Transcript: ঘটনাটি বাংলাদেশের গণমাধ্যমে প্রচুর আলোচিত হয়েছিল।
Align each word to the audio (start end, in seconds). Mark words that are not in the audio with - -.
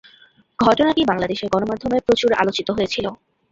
ঘটনাটি 0.59 1.01
বাংলাদেশের 1.05 1.51
গণমাধ্যমে 1.53 1.97
প্রচুর 2.07 2.31
আলোচিত 2.33 2.67
হয়েছিল। 2.71 3.05